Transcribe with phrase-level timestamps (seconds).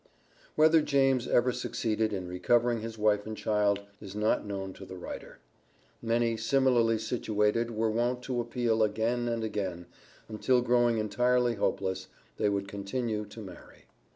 [0.55, 4.97] Whether James ever succeeded in recovering his wife and child, is not known to the
[4.97, 5.37] writer.
[6.01, 9.85] Many similarly situated were wont to appeal again and again,
[10.27, 13.85] until growing entirely hopeless, they would conclude to marry.